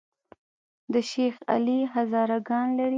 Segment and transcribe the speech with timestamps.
[0.93, 2.89] د شیخ علي هزاره ګان لري